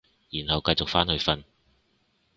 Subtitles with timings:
[0.31, 1.43] 然後繼續返去瞓